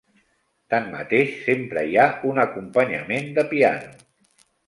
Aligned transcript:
Tanmateix, 0.73 1.35
sempre 1.49 1.83
hi 1.91 1.93
ha 2.03 2.07
un 2.31 2.41
acompanyament 2.45 3.31
de 3.39 3.47
piano. 3.55 3.95